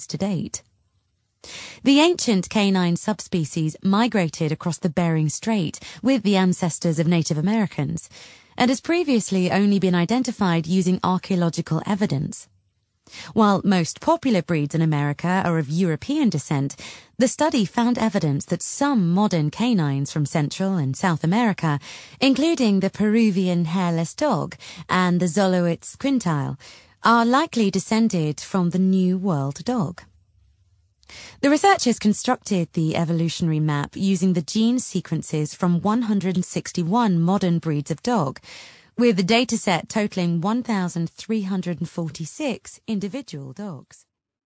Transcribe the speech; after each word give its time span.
canines 0.00 0.06
to 0.06 0.18
date. 0.18 0.62
The 1.82 2.00
ancient 2.00 2.48
canine 2.50 2.96
subspecies 2.96 3.76
migrated 3.82 4.52
across 4.52 4.78
the 4.78 4.90
Bering 4.90 5.30
Strait 5.30 5.80
with 6.02 6.22
the 6.22 6.36
ancestors 6.36 6.98
of 6.98 7.06
Native 7.06 7.38
Americans 7.38 8.08
and 8.56 8.70
has 8.70 8.80
previously 8.80 9.50
only 9.50 9.78
been 9.78 9.94
identified 9.94 10.66
using 10.66 11.00
archaeological 11.02 11.82
evidence. 11.86 12.48
While 13.34 13.62
most 13.64 14.00
popular 14.00 14.42
breeds 14.42 14.74
in 14.74 14.82
America 14.82 15.42
are 15.44 15.58
of 15.58 15.68
European 15.68 16.30
descent, 16.30 16.76
the 17.18 17.26
study 17.26 17.64
found 17.64 17.98
evidence 17.98 18.44
that 18.46 18.62
some 18.62 19.12
modern 19.12 19.50
canines 19.50 20.12
from 20.12 20.26
Central 20.26 20.76
and 20.76 20.96
South 20.96 21.24
America, 21.24 21.80
including 22.20 22.80
the 22.80 22.90
Peruvian 22.90 23.64
hairless 23.64 24.14
dog 24.14 24.54
and 24.88 25.18
the 25.18 25.26
Xoloitzcuintli, 25.26 26.56
are 27.02 27.24
likely 27.24 27.70
descended 27.70 28.38
from 28.40 28.68
the 28.70 28.78
New 28.78 29.16
World 29.16 29.64
dog. 29.64 30.02
The 31.40 31.48
researchers 31.48 31.98
constructed 31.98 32.68
the 32.74 32.94
evolutionary 32.94 33.58
map 33.58 33.96
using 33.96 34.34
the 34.34 34.42
gene 34.42 34.78
sequences 34.78 35.54
from 35.54 35.80
161 35.80 37.18
modern 37.18 37.58
breeds 37.58 37.90
of 37.90 38.02
dog, 38.02 38.38
with 38.98 39.18
a 39.18 39.24
dataset 39.24 39.88
totaling 39.88 40.42
1,346 40.42 42.80
individual 42.86 43.54
dogs. 43.54 44.04